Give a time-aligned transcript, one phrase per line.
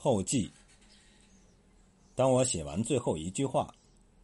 [0.00, 0.48] 后记。
[2.14, 3.74] 当我写完最后一句话，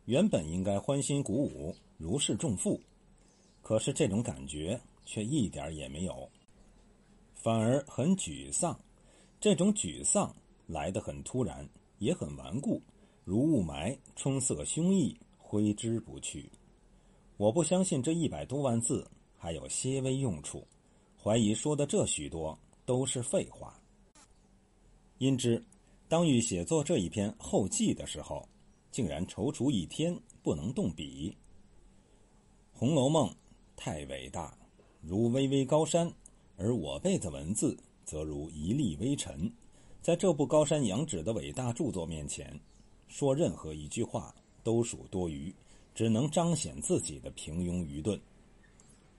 [0.05, 2.81] 原本应该欢欣鼓舞、如释重负，
[3.61, 6.29] 可是这种感觉却一点也没有，
[7.35, 8.79] 反而很沮丧。
[9.41, 10.33] 这种沮丧
[10.69, 11.69] 来得很突然，
[11.99, 12.81] 也很顽固，
[13.25, 16.49] 如雾霾冲塞胸臆，挥之不去。
[17.37, 19.05] 我不相信这一百多万字
[19.37, 20.65] 还有些微用处，
[21.21, 22.57] 怀疑说的这许多
[22.87, 23.77] 都是废话。
[25.19, 25.63] 因之，
[26.09, 28.49] 当欲写作这一篇后记的时候，
[28.91, 31.31] 竟然踌躇一天，不能动笔。
[32.79, 33.29] 《红楼梦》
[33.77, 34.59] 太伟大，
[35.01, 36.13] 如巍巍高山，
[36.57, 39.51] 而我辈的文字则如一粒微尘。
[40.03, 42.61] 在这部高山仰止的伟大著作面前，
[43.07, 45.55] 说任何一句话都属多余，
[45.95, 48.21] 只能彰显自己的平庸愚钝。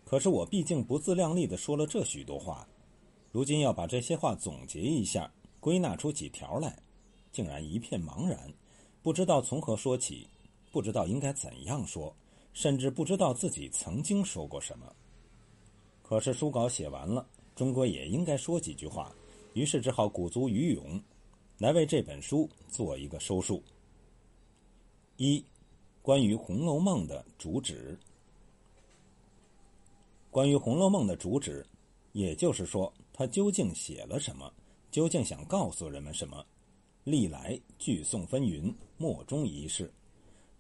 [0.04, 2.68] 可是我毕竟不自量力的说了这许多话，
[3.32, 5.32] 如今要把这些话总结一下。
[5.66, 6.78] 归纳出几条来，
[7.32, 8.54] 竟然一片茫然，
[9.02, 10.28] 不知道从何说起，
[10.72, 12.16] 不知道应该怎样说，
[12.54, 14.96] 甚至不知道自己曾经说过什么。
[16.04, 19.12] 可是书稿写完了，终归也应该说几句话，
[19.56, 21.02] 于是只好鼓足余勇，
[21.58, 23.64] 来为这本书做一个收束。
[25.18, 25.44] 一，
[26.04, 27.98] 关于《红楼梦》的主旨。
[30.30, 31.66] 关于《红楼梦》的主旨，
[32.12, 34.54] 也就是说，它究竟写了什么？
[34.96, 36.46] 究竟想告诉人们什么？
[37.04, 39.92] 历来聚颂纷纭，莫衷一是。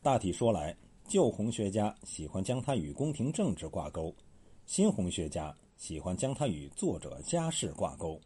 [0.01, 0.75] 大体说来，
[1.07, 4.13] 旧红学家喜欢将它与宫廷政治挂钩，
[4.65, 8.19] 新红学家喜欢将它与作者家世挂钩。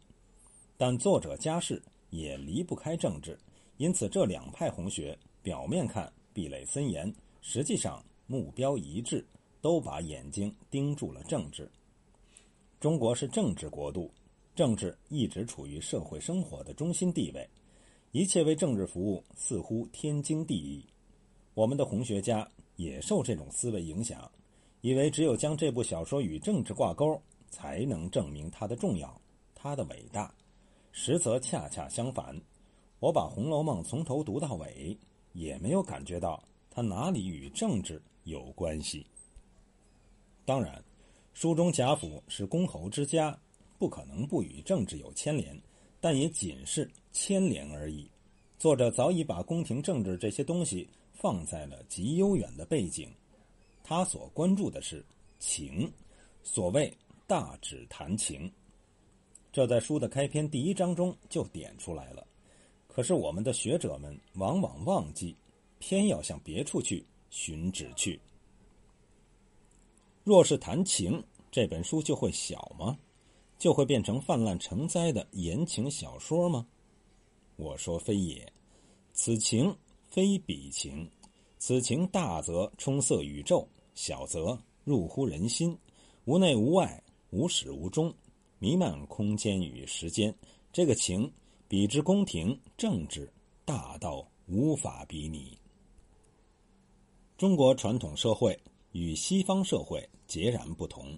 [0.76, 3.38] 但作者家世也离不开政治，
[3.76, 9.24] 因此这两派红学表面看壁垒森严，实际上目标一致，
[9.60, 11.70] 都把眼睛盯住了政治。
[12.80, 14.10] 中国是政治国度。
[14.60, 17.48] 政治一直处于社会生活的中心地位，
[18.12, 20.84] 一切为政治服务似乎天经地义。
[21.54, 24.30] 我们的红学家也受这种思维影响，
[24.82, 27.18] 以为只有将这部小说与政治挂钩，
[27.48, 29.18] 才能证明它的重要、
[29.54, 30.30] 它的伟大。
[30.92, 32.38] 实则恰恰相反。
[32.98, 34.94] 我把《红楼梦》从头读到尾，
[35.32, 39.06] 也没有感觉到它哪里与政治有关系。
[40.44, 40.84] 当然，
[41.32, 43.34] 书中贾府是公侯之家。
[43.80, 45.58] 不可能不与政治有牵连，
[46.02, 48.06] 但也仅是牵连而已。
[48.58, 53.10] 作者早已把宫廷政治这些东西放在了极悠远的背景，
[53.82, 55.02] 他所关注的是
[55.38, 55.90] 情，
[56.42, 56.94] 所谓
[57.26, 58.52] 大指谈情，
[59.50, 62.26] 这在书的开篇第一章中就点出来了。
[62.86, 65.34] 可是我们的学者们往往忘记，
[65.78, 68.20] 偏要向别处去寻旨去。
[70.22, 72.98] 若是谈情，这本书就会小吗？
[73.60, 76.66] 就会变成泛滥成灾的言情小说吗？
[77.56, 78.50] 我说非也，
[79.12, 79.76] 此情
[80.08, 81.06] 非彼情，
[81.58, 85.76] 此情大则充塞宇宙，小则入乎人心，
[86.24, 88.12] 无内无外，无始无终，
[88.58, 90.34] 弥漫空间与时间。
[90.72, 91.30] 这个情
[91.68, 93.30] 比之宫廷政治，
[93.66, 95.58] 大到无法比拟。
[97.36, 98.58] 中国传统社会
[98.92, 101.14] 与西方社会截然不同。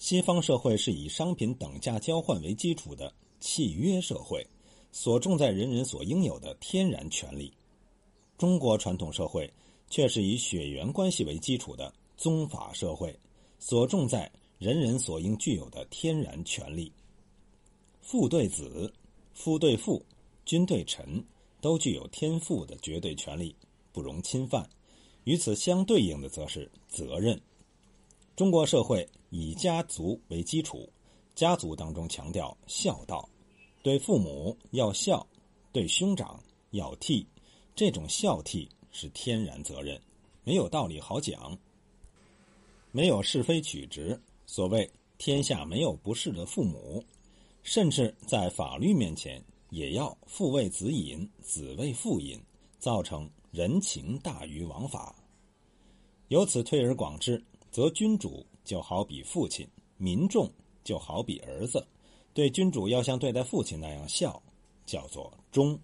[0.00, 4.44] 西方社会是以商品等价交换为基础的契约社会，
[4.90, 7.52] 所重在人人所应有的天然权利；
[8.38, 9.52] 中国传统社会
[9.90, 13.14] 却是以血缘关系为基础的宗法社会，
[13.58, 16.90] 所重在人人所应具有的天然权利。
[18.00, 18.90] 父对子、
[19.34, 20.02] 夫对父、
[20.46, 21.22] 君对臣，
[21.60, 23.54] 都具有天赋的绝对权利，
[23.92, 24.66] 不容侵犯。
[25.24, 27.38] 与此相对应的，则是责任。
[28.34, 30.88] 中国社会以家族为基础，
[31.34, 33.28] 家族当中强调孝道，
[33.82, 35.24] 对父母要孝，
[35.72, 37.24] 对兄长要悌，
[37.74, 40.00] 这种孝悌是天然责任，
[40.42, 41.56] 没有道理好讲，
[42.90, 44.20] 没有是非曲直。
[44.46, 47.02] 所谓天下没有不是的父母，
[47.62, 49.40] 甚至在法律面前
[49.70, 52.36] 也要父为子隐，子为父隐，
[52.80, 55.14] 造成人情大于王法。
[56.28, 57.40] 由此推而广之。
[57.72, 59.66] 则君主就好比父亲，
[59.96, 60.50] 民众
[60.84, 61.86] 就好比儿子，
[62.32, 64.42] 对君主要像对待父亲那样孝，
[64.86, 65.76] 叫做忠；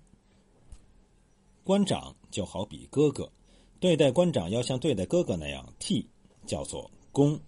[1.64, 3.31] 官长就好比哥哥，
[3.81, 6.05] 对待官长要像对待哥哥那样悌，
[6.46, 7.38] 叫做恭。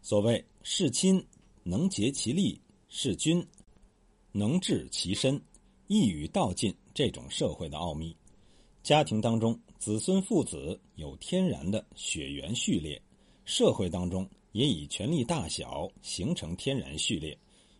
[0.00, 1.24] 所谓事亲
[1.62, 3.46] 能竭其力，事君
[4.32, 5.40] 能治其身，
[5.86, 8.16] 一语道尽这种社会的奥秘。
[8.82, 13.00] 家庭当中，子孙父子有天然的血缘序列。
[13.44, 17.36] 社会当中也以权力大小形成天然序列，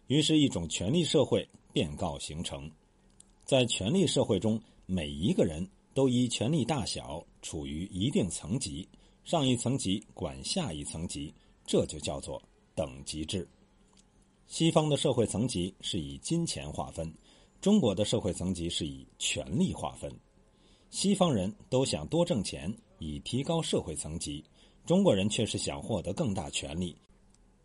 [0.06, 2.70] 于是，一种权力社会便告形成。
[3.44, 8.86] 在权力社会中，每一个人都依权力大小处于一定层级，
[9.24, 11.32] 上一层级管下一层级，
[11.66, 12.42] 这就叫做
[12.74, 13.48] 等级制。
[14.46, 17.12] 西方的社会层级是以金钱划分，
[17.60, 20.10] 中国的社会层级是以权力划分。
[20.90, 24.42] 西方人都想多挣钱，以提高社会层级；
[24.88, 26.96] 中国人却是想获得更大权力，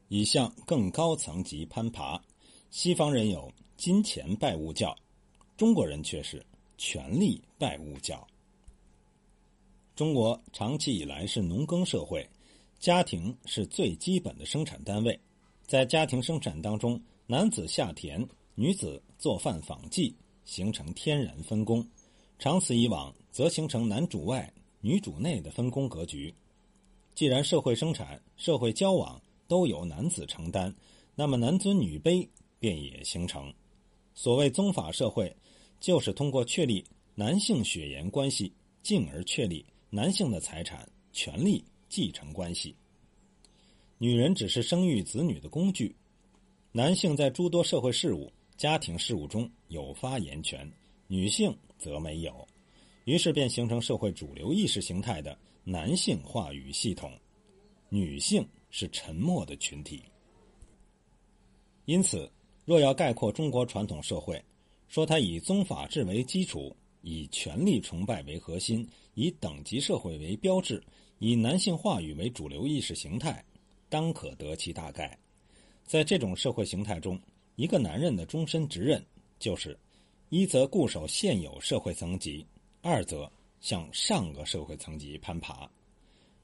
[0.10, 2.22] 以向更高层级攀爬。
[2.70, 4.94] 西方人有金钱拜物教，
[5.56, 6.46] 中国人却是
[6.78, 8.28] 权力拜物教。
[9.96, 12.30] 中国长期以来是农耕社会，
[12.78, 15.18] 家庭是最基本的生产单位。
[15.66, 21.88] 在家庭生产当中，男子下田，女子做饭纺绩，形成天然分工。
[22.38, 26.36] 长此以往，则形成男主外、女主内的分工格局。
[27.16, 30.74] 既然社会生产、社会交往都由男子承担，
[31.16, 32.28] 那么男尊女卑
[32.60, 33.54] 便也形成。
[34.16, 35.36] 所谓宗法社会，
[35.80, 36.84] 就是通过确立
[37.16, 38.52] 男性血缘关系，
[38.82, 42.76] 进而确立男性的财产、权利继承关系。
[44.00, 45.96] 女人只是生育子女的工具，
[46.72, 50.70] 男性在诸多社会事务、家庭事务中有发言权，
[51.08, 52.48] 女性则没有，
[53.06, 57.12] 于是便形成社会主流意识形态的男性话语系统，
[57.90, 60.04] 女性是沉默的群体。
[61.86, 62.32] 因此，
[62.66, 64.42] 若要概括中国传统社会，
[64.88, 70.82] 说它以宗法制为基础，以权力崇拜为核心，以等级社会为标志，
[71.20, 73.44] 以男性话语为主流意识形态。
[73.90, 75.18] 当可得其大概，
[75.84, 77.20] 在这种社会形态中，
[77.58, 79.06] 一个男人的终身职任
[79.38, 79.78] 就是：
[80.30, 82.46] 一则固守现有社会层级，
[82.86, 83.32] 二则
[83.62, 85.72] 向上个社会层级攀爬。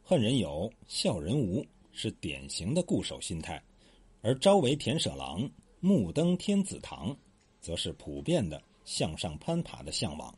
[0.01, 3.61] 恨人有，笑人无，是典型的固守心态；
[4.21, 5.51] 而朝为田舍郎，
[5.81, 7.13] 暮登天子堂，
[7.59, 10.33] 则是普遍的向上攀爬的向往。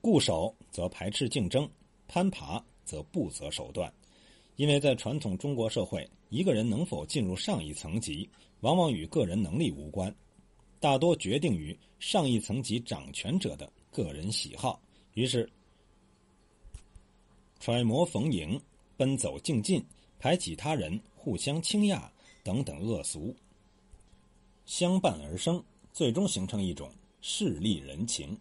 [0.00, 1.70] 固守则排斥竞争，
[2.08, 3.90] 攀爬则不择手段。
[4.56, 8.28] 因为在传统中国社会，一个人能否进入上一层级，
[8.62, 10.12] 往往与个人能力无关，
[10.82, 14.82] 大多决定于上一层级掌权者的个人喜好。
[15.14, 15.48] 于是，
[17.60, 18.60] 揣摩逢迎、
[18.96, 19.80] 奔走竞进、
[20.18, 22.10] 排挤他人、互相倾轧
[22.42, 23.32] 等等恶俗
[24.66, 25.62] 相伴而生，
[25.92, 26.90] 最终形成一种
[27.20, 28.36] 势利人情。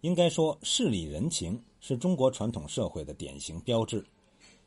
[0.00, 4.04] 应该说，势利人情是中国传统社会的典型标志。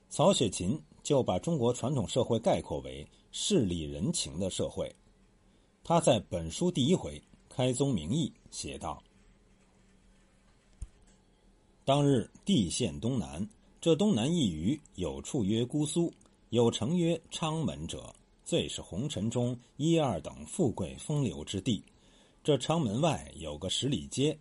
[0.07, 4.89] 曹雪芹就把中国传统社会概括为势利人情的社会。
[5.89, 7.19] 他在本书第一回
[7.49, 9.01] 开宗明义写道
[11.83, 13.49] ：“当日地陷东南，
[13.81, 16.13] 这东南一隅有处曰姑苏，
[16.51, 18.13] 有城曰昌门者，
[18.45, 21.83] 最是红尘中一二等富贵风流之地。
[22.43, 24.37] 这昌门外有个十里街，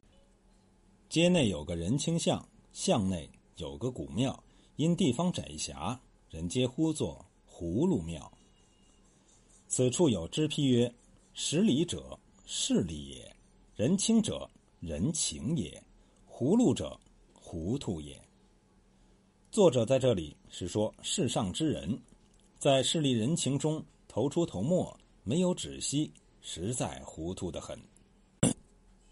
[1.09, 4.39] 街内有个人清巷，巷内有个古庙。”
[4.77, 5.99] 因地方窄狭，
[6.29, 8.31] 人皆呼作葫芦庙。
[9.67, 10.95] 此处有支批曰
[11.41, 13.25] ：“识理者，势利也；
[13.77, 14.51] 人清者，
[14.81, 15.71] 人情也；
[16.27, 16.99] 糊涂者，
[17.33, 18.21] 糊涂也。”
[19.49, 21.97] 作者在这里是说，世上之人，
[22.59, 27.81] 在势利人情中头出头没，没有止息，实在糊涂的很。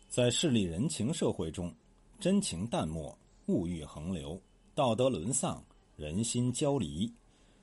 [0.08, 1.72] 在势利人情社会中，
[2.18, 3.16] 真情淡漠，
[3.46, 4.36] 物欲横流。
[4.74, 5.64] 道德沦丧，
[5.94, 7.08] 人心交离，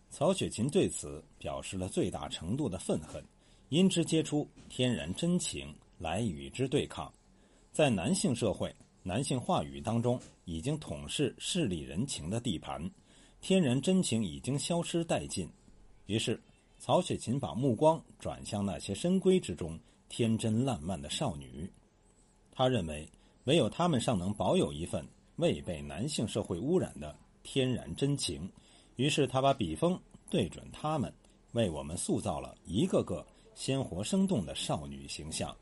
[0.10, 3.22] 曹雪芹对此表示了最大程度的愤恨，
[3.74, 7.12] 因之揭出天然真情来与之对抗。
[7.72, 12.88] 在男性社会，男性话语当中已经统是势利人情的地盘，
[13.42, 15.50] 天然真情已经消失殆尽。
[16.06, 16.40] 于是，
[16.78, 21.68] 曹雪芹把目光转向那些深闺之中天真烂漫的少女，
[22.52, 23.10] 他认为
[23.46, 25.04] 唯有她们尚能保有一份。
[25.38, 28.48] 未被男性社会污染的天然真情，
[28.98, 30.00] 于是他把笔锋
[30.30, 31.12] 对准他们，
[31.54, 35.56] 为我们塑造了一个个鲜活生动的少女形象。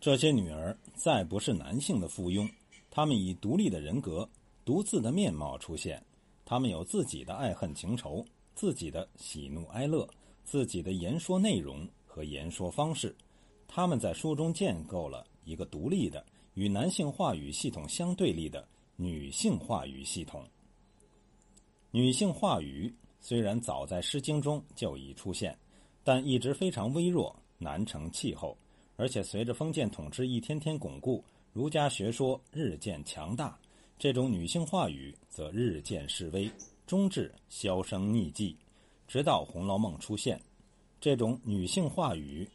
[0.00, 2.48] 这些女儿再不是男性的附庸，
[2.90, 4.28] 她们以独立的人格、
[4.64, 6.02] 独自的面貌出现，
[6.44, 8.24] 她们有自己的爱恨情仇、
[8.54, 10.08] 自己的喜怒哀乐、
[10.44, 13.14] 自己的言说内容和言说方式，
[13.68, 16.24] 她们在书中建构了一个独立的。
[16.54, 20.44] 与男性话语系统相对立的女性话语系统。
[21.92, 25.56] 女性话语虽然早在《诗经》中就已出现，
[26.02, 28.56] 但一直非常微弱，难成气候。
[28.96, 33.58] 而且随着封建统治一天天巩固，儒家学说日渐强大，
[33.98, 36.50] 这种女性话语则日渐式微，
[36.86, 38.56] 终至销声匿迹。
[39.08, 40.40] 直到《红楼梦》出现，
[41.00, 42.46] 这种女性话语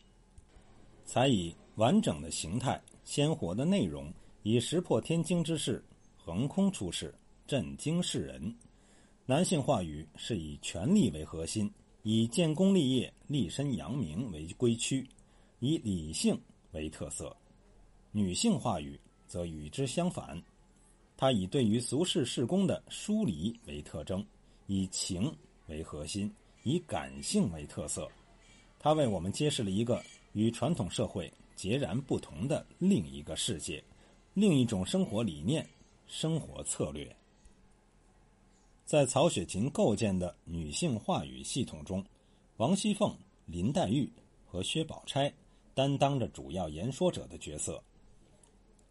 [1.03, 2.81] 才以完整的形态。
[3.03, 4.11] 鲜活的内容
[4.41, 5.83] 以石破天惊之势
[6.15, 7.13] 横空出世，
[7.45, 8.55] 震惊世人。
[9.25, 11.71] 男性话语是以权力为核心，
[12.07, 15.03] 以建功立业、立身扬名为归躯，
[15.59, 16.39] 以理性
[16.71, 17.35] 为特色；
[18.11, 20.39] 女性话语则与之相反，
[21.17, 24.23] 它以对于俗世事功的疏离为特征，
[24.67, 25.35] 以情
[25.65, 26.31] 为核心，
[26.61, 28.07] 以感性为特色。
[28.77, 29.99] 它为我们揭示了一个
[30.33, 33.83] 与传统社会截然不同的另一个世界，
[34.35, 35.67] 另一种生活理念、
[36.05, 37.15] 生活策略。
[38.85, 42.05] 在曹雪芹构建的女性话语系统中，
[42.57, 44.07] 王熙凤、林黛玉
[44.45, 45.33] 和薛宝钗
[45.73, 47.83] 担当着主要言说者的角色。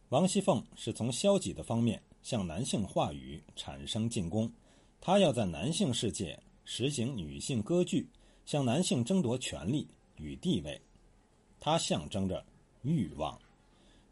[0.08, 4.50] 王熙凤是从消极的方面向男性话语产生进攻，
[5.00, 8.08] 她要在男性世界实行女性割据。
[8.44, 10.78] 向男性争夺权力与地位，
[11.58, 12.44] 她象征着
[12.82, 13.34] 欲望；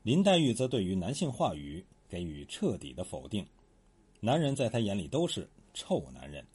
[0.03, 3.47] 林黛玉则对于男性话语给予彻底的否定。
[4.21, 6.47] 男人在她眼里都是臭男人，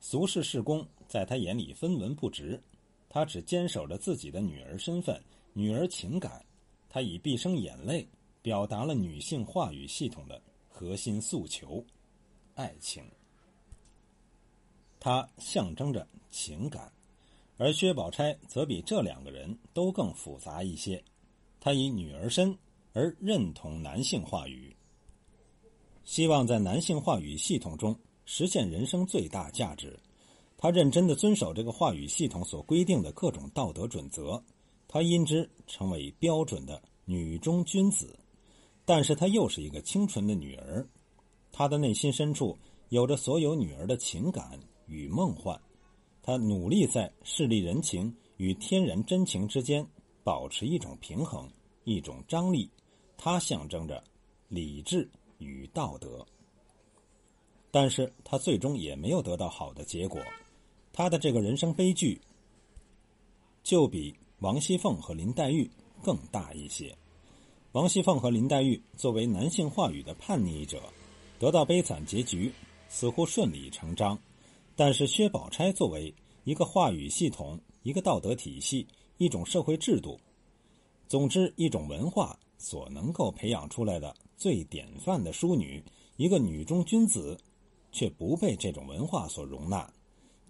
[0.00, 2.60] 俗世事功在她眼里分文不值。
[3.08, 6.44] 她只坚守着自己的女儿身份、女儿情感。
[6.88, 8.06] 她以毕生眼泪
[8.42, 11.84] 表达了女性话语系统的核心诉求——
[12.54, 13.04] 爱情。
[14.98, 16.92] 它象征着情感。
[17.58, 21.02] 而薛宝钗则比这两个人都更复杂一些，
[21.58, 22.54] 她以女儿身
[22.92, 24.76] 而认同男性话语，
[26.04, 29.98] 希望在男性话语系统中实现人生最大价值。
[30.58, 34.42] 他认真的遵守这个话语系统所规定的各种道德准则，
[34.86, 38.18] 他因之成为标准的女中君子。
[38.84, 40.86] 但是她又是一个清纯的女儿，
[41.50, 42.56] 她的内心深处
[42.90, 45.60] 有着所有女儿的情感与梦幻。
[46.22, 49.86] 他努力在势利人情与天然真情之间
[50.22, 51.48] 保持一种平衡，
[51.84, 52.70] 一种张力。
[53.16, 54.02] 它象征着
[54.48, 56.24] 理智与道德，
[57.76, 60.18] 但是他最终也没有得到好的结果。
[60.94, 62.18] 他的这个人生悲剧，
[63.62, 65.70] 就比王熙凤和林黛玉
[66.02, 66.96] 更大一些。
[67.72, 70.84] 王熙凤和林黛玉作为男性话语的叛逆者，
[71.38, 72.50] 得到悲惨结局，
[72.88, 74.18] 似乎顺理成章。
[74.74, 76.14] 但是薛宝钗作为
[76.44, 78.86] 一个话语系统、一个道德体系、
[79.18, 80.18] 一种社会制度，
[81.08, 85.84] 总之一种文化所能够培养出来的最典范的淑女，
[86.16, 87.38] 一个女中君子，
[87.96, 89.90] 却不被这种文化所容纳。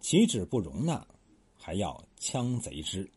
[0.01, 1.07] 岂止不容纳，
[1.55, 3.09] 还要枪贼之。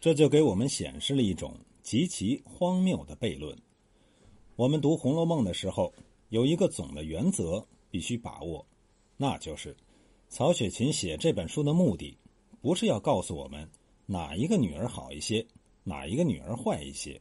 [0.00, 3.56] 这就给我们显示了一种极其荒谬的悖论。
[4.56, 5.94] 我们读《红楼梦》的时候，
[6.30, 8.66] 有一个总的原则必须把握。
[9.16, 9.76] 那就是
[10.28, 12.18] 曹雪芹写这本书的目的，
[12.60, 13.68] 不是要告诉我们
[14.06, 15.46] 哪一个女儿好一些，
[15.84, 17.20] 哪一个女儿坏一些，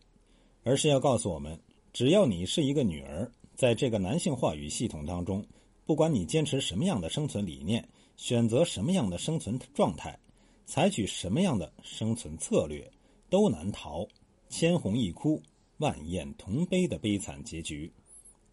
[0.64, 1.60] 而是要告诉我们，
[1.94, 5.46] 只要你是一个女儿，在这个男性话语系统当中，
[5.88, 10.20] 不管你坚持什么样的生存理念，选择什么样的生存状态，
[10.66, 12.92] 采取什么样的生存策略，
[13.30, 14.06] 都难逃
[14.50, 15.42] 千红一哭、
[15.78, 17.90] 万艳同悲的悲惨结局，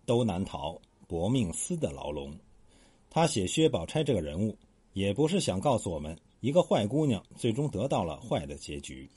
[0.06, 2.32] 都难逃薄命思的牢笼。
[3.10, 4.56] 他写薛宝钗这个人物，
[4.92, 9.10] 也不是想告诉我们一个坏姑娘最终得到了坏的结局，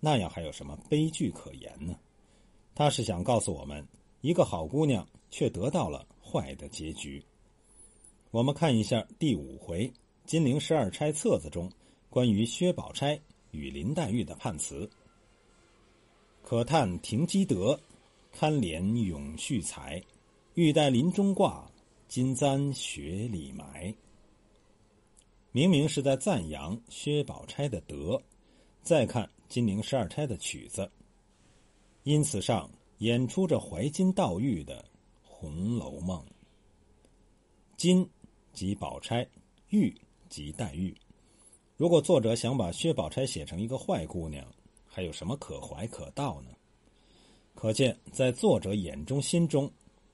[0.00, 1.94] 那样还有什么悲剧可言呢？
[2.74, 3.86] 他是想告诉我们，
[4.22, 7.22] 一个好姑娘却得到了坏的结局。
[8.34, 9.88] 我们看一下第五回
[10.26, 11.70] 《金陵十二钗册子》中
[12.10, 13.16] 关于薛宝钗
[13.52, 14.90] 与林黛玉的判词
[16.42, 17.78] ：“可叹停机德，
[18.32, 20.02] 堪怜永续才，
[20.54, 21.70] 欲待林中挂。”
[22.10, 23.94] 金簪雪里埋，
[25.52, 28.20] 明明是在赞扬薛宝钗的德。
[28.82, 30.90] 再看金陵十二钗的曲子，
[32.02, 34.82] 因此上演出着怀金悼玉的
[35.22, 36.20] 《红楼梦》。
[37.76, 38.08] 金
[38.54, 39.26] 即宝钗，
[39.68, 39.94] 玉
[40.28, 40.96] 即黛玉。
[41.76, 44.46] 如果作者想把薛宝钗写成一个坏姑娘，
[44.86, 46.50] 还有什么可怀可悼呢？
[47.54, 49.70] 可见在作者眼中、心中。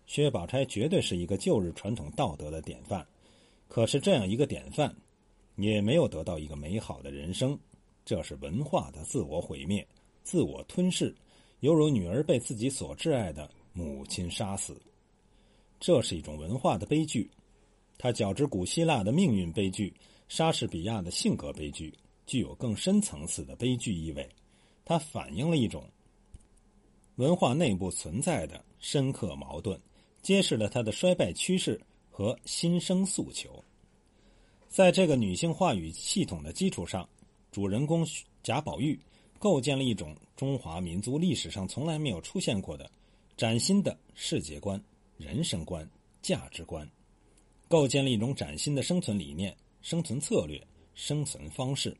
[0.07, 3.07] 薛宝钗绝对是一个旧日传统道德的典范，
[3.69, 4.93] 可是这样一个典范，
[5.55, 7.57] 也没有得到一个美好的人生。
[8.05, 9.87] 这是文化的自我毁灭、
[10.25, 11.15] 自我吞噬，
[11.61, 14.81] 犹如女儿被自己所挚爱的母亲杀死。
[15.79, 17.31] 这是一种文化的悲剧，
[18.03, 19.95] 它较之古希腊的命运悲剧、
[20.27, 21.93] 莎士比亚的性格悲剧，
[22.25, 24.27] 具有更深层次的悲剧意味。
[24.85, 25.85] 它反映了一种
[27.17, 29.79] 文化内部存在的深刻矛盾。
[30.23, 31.81] 揭示了他的衰败趋势
[32.11, 33.65] 和新生诉求。
[34.69, 37.09] 在这个女性话语系统的基础上，
[37.51, 38.07] 主人公
[38.43, 39.01] 贾宝玉
[39.39, 42.91] 构建了一种中华民族历史上从来没有出现过的
[43.35, 44.79] 崭新的世界观、
[45.17, 45.89] 人生观、
[46.21, 46.87] 价值观，
[47.71, 50.61] 构建了一种崭新的生存理念、生存策略、
[50.97, 51.97] 生存方式。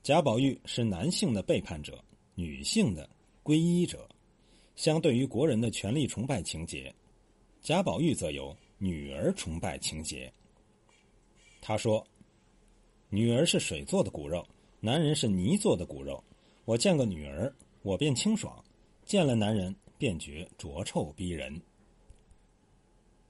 [0.00, 2.00] 贾宝玉是男性的背叛者，
[2.36, 3.10] 女性的
[3.42, 4.08] 皈依者。
[4.76, 6.94] 相对于国人的权力崇拜情节，
[7.60, 10.32] 贾宝玉则有女儿崇拜情节。
[11.60, 12.06] 他说
[13.10, 14.46] ：“女儿是水做的骨肉，
[14.78, 16.22] 男人是泥做的骨肉。
[16.64, 18.54] 我见个女儿，我便清爽；
[19.04, 21.60] 见了男人，便觉浊臭逼人。”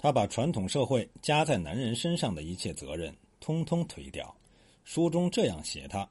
[0.03, 4.35] 他把传统社会加在男人身上的一切责任通通推掉。
[4.83, 6.09] 书中这样写他：“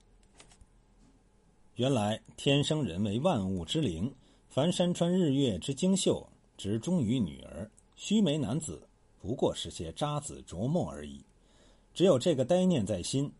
[1.75, 4.13] 原来天生人为万物之灵。”
[4.47, 6.27] 凡山川日月之精秀，
[6.57, 8.81] 只忠于女儿；须眉男子，
[9.19, 11.23] 不过是些渣滓琢磨而已。
[11.93, 13.31] 只有这个呆念在心，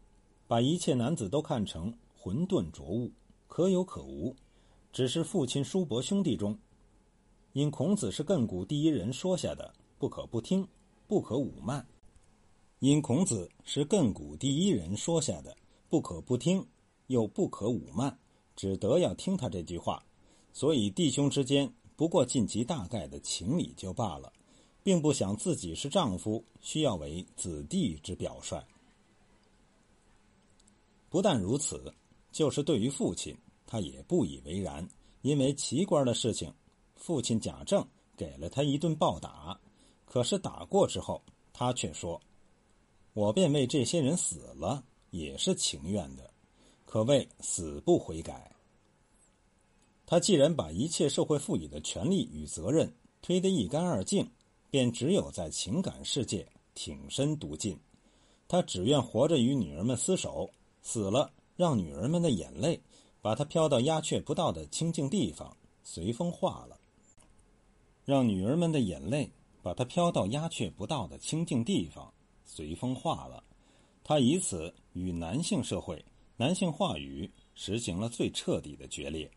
[0.47, 3.11] 把一切男子都看成混沌浊物，
[3.47, 4.35] 可有可无。
[4.93, 6.57] 只是父亲叔伯兄弟中，
[7.53, 10.65] 因孔子是亘古第一人说下的，不可不听，
[11.07, 11.85] 不可侮慢。
[12.79, 15.55] 因孔子是亘古第一人说下的，
[15.89, 16.65] 不可不听，
[17.07, 18.17] 又不可侮慢，
[18.55, 20.01] 只得要听他这句话。
[20.53, 24.31] 所以，弟兄之间不过尽其大概的情理就罢了，
[24.81, 28.65] 并不想自己是丈夫，需要为子弟之表率。
[31.09, 31.93] 不但如此，
[32.31, 33.37] 就是对于父亲，
[33.67, 34.87] 他也不以为然。
[35.21, 36.53] 因为奇官的事情，
[36.95, 39.59] 父亲贾政给了他一顿暴打，
[40.11, 41.21] 可是打过之后，
[41.53, 42.19] 他却说
[43.13, 46.27] ：“我便为这些人死了，也是情愿的，
[46.83, 48.51] 可谓死不悔改。”
[50.07, 54.27] 他既然把一切社会赋予的权利与责任推得一干二净，
[54.71, 57.77] 便只有在情感世界挺身独进。
[58.47, 60.49] 他只愿活着与女儿们厮守，
[60.81, 62.81] 死了让女儿们的眼泪
[63.21, 66.79] 把他飘到鸦雀不到的清静地方，随风化了。
[68.05, 73.43] 让女儿们的眼泪把它飘到鸦雀不到的清静地方，随风化了。
[74.03, 76.03] 他以此与男性社会、
[76.38, 79.29] 男性话语实行了最彻底的决裂。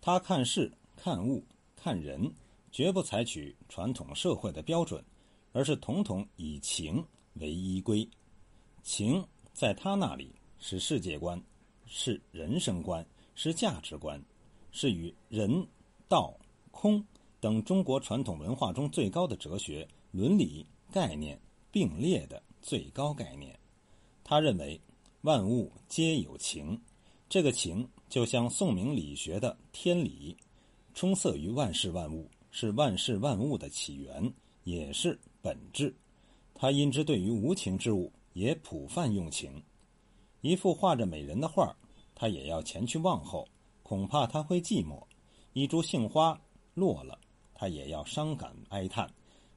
[0.00, 1.44] 他看事、看物、
[1.76, 2.32] 看人，
[2.72, 5.04] 绝不采取传统社会的标准，
[5.52, 8.08] 而是统统以情为依归。
[8.82, 11.40] 情在他那里是世界观，
[11.86, 14.20] 是人生观，是价值观，
[14.72, 15.66] 是与人、
[16.08, 16.34] 道、
[16.70, 17.04] 空
[17.40, 23.58] 等中国传统文化中最高的哲学伦理概念并列的最高概念。
[24.22, 24.80] 他认为
[25.22, 26.80] 万物皆有情，
[27.28, 27.88] 这个情。
[28.08, 30.36] 就像宋明理学的天理，
[30.94, 35.94] 充塞于万事万物，是万事万物的起源，也是本质。
[36.52, 39.62] 他因之对于无情之物也普泛用情。
[40.40, 41.72] 一幅画着美人的画，
[42.16, 43.46] 他也要前去望候，
[43.84, 45.00] 恐怕他会寂寞；
[45.52, 46.36] 一株杏花
[46.74, 47.16] 落了，
[47.60, 49.06] 他也要伤感哀叹。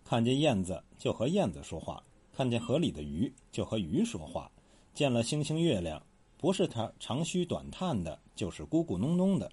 [0.03, 4.51] 看见燕子就和燕子说话，看见河里的鱼就和鱼说话，
[4.93, 6.05] 见了星星月亮。
[6.37, 9.49] 不是他长吁短叹的，就是咕咕哝哝的。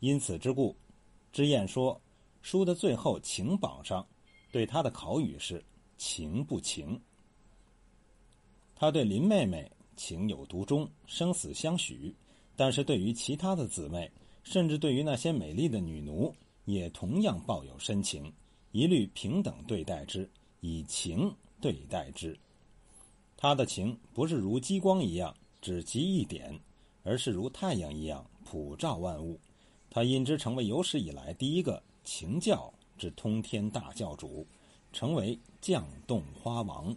[0.00, 0.74] 因此之故，
[1.30, 2.00] 之燕说，
[2.42, 4.04] 书的最后情榜上，
[4.50, 5.64] 对他的考语是
[5.96, 7.00] 情不情。
[8.74, 12.12] 他对林妹妹情有独钟，生死相许；
[12.56, 14.10] 但是对于其他的姊妹，
[14.42, 16.34] 甚至对于那些美丽的女奴，
[16.66, 18.30] 也同样抱有深情，
[18.72, 20.28] 一律平等对待之，
[20.60, 22.38] 以情对待之。
[23.38, 25.34] 他的情不是如激光一样。
[25.62, 26.56] 只及一点，
[27.02, 29.40] 而是如太阳一样普照万物。
[29.90, 34.46] 他因之成为有史以来第一个情教之通天大教主，
[34.92, 36.96] 成为降动花王。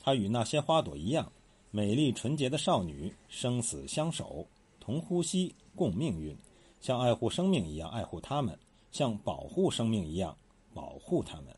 [0.00, 1.32] 他与那些花朵一样，
[1.70, 4.46] 美丽纯洁的少女，生死相守，
[4.80, 6.36] 同呼吸，共命运，
[6.80, 8.58] 像爱护生命一样爱护他们，
[8.90, 10.36] 像保护生命一样
[10.74, 11.56] 保护他们。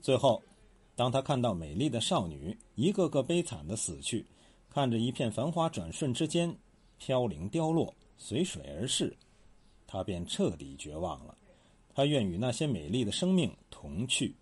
[0.00, 0.42] 最后，
[0.96, 4.24] 当他看到美丽的少女一个个悲惨的死去。
[4.72, 6.56] 看着一片繁华转瞬之间
[6.96, 9.16] 飘零凋落，随水而逝，
[9.84, 11.36] 他便彻底绝望了。
[11.92, 14.32] 他愿与那些美丽的生命同去。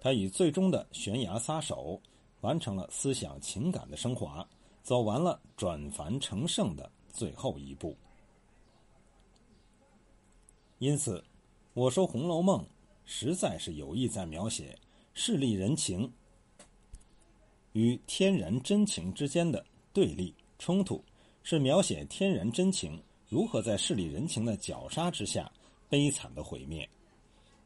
[0.00, 2.00] 他以最终的悬崖撒手，
[2.40, 4.48] 完成了思想情感的升华，
[4.82, 7.94] 走完了转凡成圣的最后一步。
[10.82, 11.22] 因此，
[11.74, 12.60] 我说《红楼梦》
[13.04, 14.76] 实在是有意在描写
[15.14, 16.10] 势利人情。
[17.70, 21.00] 与天然真情之间的对立冲突，
[21.44, 25.48] 是描写天然真情如何在势利人情的绞杀之下
[25.88, 26.90] 悲惨的毁灭。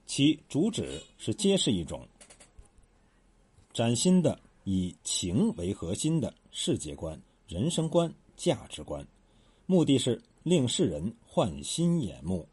[0.05, 2.07] 其主旨是揭示一种
[3.73, 9.09] 崭新的以情为核心的世界观、人生观、价值观，
[9.65, 12.47] 目的是令世人换新眼目。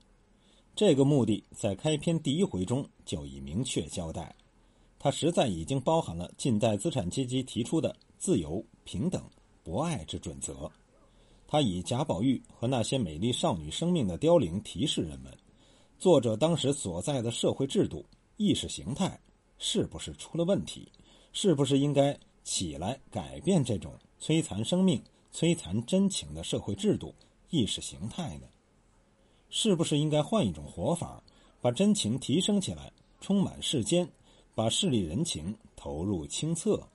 [0.76, 4.36] 这个目的在开篇第一回中就已明确交代，
[4.98, 9.24] 它实在已经包含了近代资产阶级提出的自由、平等、
[9.64, 10.72] 博爱之准则。
[11.48, 15.32] 他以贾宝玉和那些美丽少女生命的凋零提示人们，
[16.00, 18.04] 作者当时所在的社会制度、
[18.38, 19.20] 意识形态
[19.60, 20.92] 是不是出了问题？
[21.34, 25.00] 是不是应该起来改变这种摧残生命、
[25.32, 27.14] 摧残真情的社会制度、
[27.52, 28.48] 意识形态呢？
[29.56, 31.22] 是不是应该换一种活法，
[31.62, 34.10] 把真情提升起来，充满世间，
[34.56, 36.90] 把势利人情投入清册？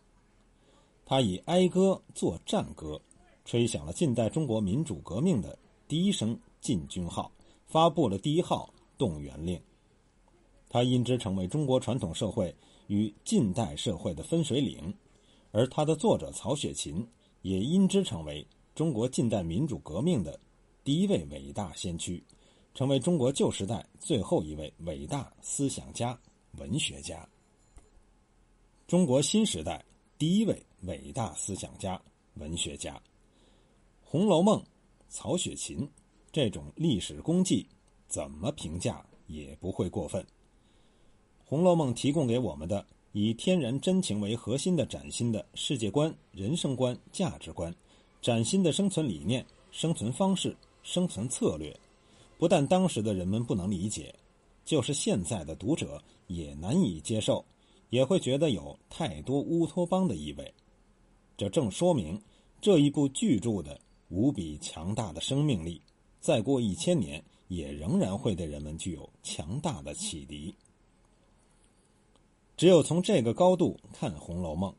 [1.06, 3.00] 他以哀歌作战歌。
[3.44, 7.30] 吹响了近代中国民主革命的第一声进军号，
[7.64, 9.58] 发布了第一号动员令。
[10.68, 12.52] 他因之成为中国传统社会
[12.88, 14.92] 与近代社会的分水岭，
[15.52, 17.06] 而他的作者曹雪芹
[17.42, 18.44] 也因之成为
[18.74, 20.38] 中国近代民主革命的
[20.82, 22.22] 第一位伟大先驱，
[22.78, 26.16] 成为中国旧时代最后一位伟大思想家、
[26.58, 27.28] 文学家，
[28.86, 29.84] 中国新时代
[30.16, 32.00] 第一位伟大思想家、
[32.34, 32.94] 文学家。
[34.04, 34.60] 《红楼梦》，
[35.08, 35.90] 曹雪芹
[36.30, 37.66] 这种历史功绩，
[38.06, 40.22] 怎么评价也不会过分。
[41.44, 47.74] 《红楼梦》提供给我们的以天然真情为核心的崭新的世界观、人生观、价值观，
[48.22, 51.76] 崭新的生存理念、生存方式、生存策略，
[52.38, 54.14] 不但当时的人们不能理解，
[54.64, 57.44] 就是现在的读者也难以接受，
[57.90, 60.54] 也会觉得有太多乌托邦的意味。
[61.36, 62.18] 这正说明
[62.62, 63.78] 这一部巨著的。
[64.10, 65.82] 无比强大的生命力，
[66.18, 70.54] 再过一千年也仍然会对人们具有强大的启迪。
[72.56, 74.72] 只有从这个高度看《红楼梦》，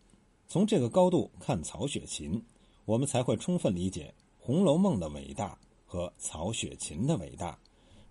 [0.47, 2.41] 从这个高度看曹雪芹，
[2.85, 4.11] 我们才会充分理解
[4.43, 5.55] 《红楼梦》的伟大
[5.89, 7.57] 和曹雪芹的伟大。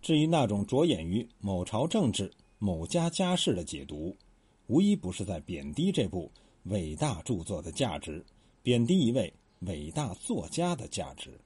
[0.03, 4.17] 至于那种着眼于某朝政治、某家家事的解读，
[4.67, 6.31] 无一不是在贬低这部
[6.64, 8.27] 伟大著作的价值，
[8.62, 9.33] 贬低一位。
[9.62, 11.37] 伟大作家的价值。